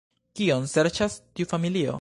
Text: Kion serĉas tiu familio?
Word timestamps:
Kion 0.39 0.65
serĉas 0.71 1.21
tiu 1.39 1.53
familio? 1.55 1.89